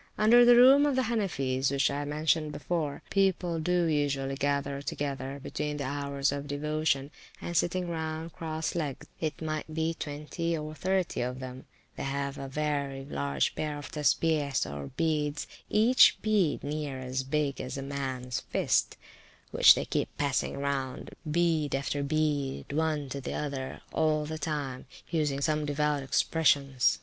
Under 0.17 0.43
the 0.43 0.55
room 0.55 0.87
of 0.87 0.95
the 0.95 1.03
Hanifees 1.03 1.69
(which 1.69 1.91
I 1.91 2.05
mentioned 2.05 2.51
before), 2.51 3.03
people 3.11 3.59
do 3.59 3.83
usually 3.85 4.33
gather 4.33 4.81
together 4.81 5.39
(between 5.43 5.77
the 5.77 5.83
hours 5.83 6.31
of 6.31 6.47
devotion), 6.47 7.11
and 7.39 7.55
sitting 7.55 7.87
round 7.87 8.33
cross 8.33 8.73
legged, 8.73 9.07
it 9.19 9.39
may 9.43 9.61
be, 9.71 9.93
twenty 9.93 10.57
or 10.57 10.73
thirty 10.73 11.21
of 11.21 11.39
them, 11.39 11.65
they 11.97 12.01
have 12.03 12.39
a 12.39 12.47
very 12.47 13.05
large 13.05 13.53
pair 13.53 13.77
of 13.77 13.91
Tessbeehs, 13.91 14.65
or 14.65 14.87
beads, 14.87 15.45
each 15.69 16.17
bead 16.23 16.63
near 16.63 16.97
as 16.97 17.21
big 17.21 17.61
as 17.61 17.77
a 17.77 17.83
mans 17.83 18.39
fist, 18.49 18.97
which 19.51 19.75
they 19.75 19.85
keep 19.85 20.09
passing 20.17 20.57
round, 20.57 21.11
bead 21.29 21.75
after 21.75 22.01
bead, 22.01 22.73
one 22.73 23.07
to 23.09 23.21
the 23.21 23.33
other, 23.35 23.81
all 23.93 24.25
the 24.25 24.39
time, 24.39 24.87
using 25.11 25.41
some 25.41 25.63
devout 25.63 26.01
expressions. 26.01 26.97